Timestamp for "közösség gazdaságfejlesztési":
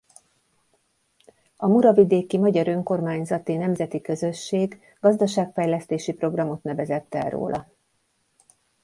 4.01-6.13